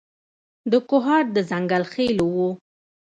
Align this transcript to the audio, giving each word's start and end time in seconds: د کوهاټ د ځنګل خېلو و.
د 0.71 0.73
کوهاټ 0.89 1.25
د 1.35 1.37
ځنګل 1.49 1.83
خېلو 1.91 2.25
و. 2.35 2.39